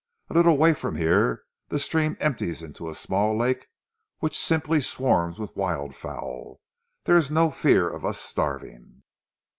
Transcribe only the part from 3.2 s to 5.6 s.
lake which simply swarms with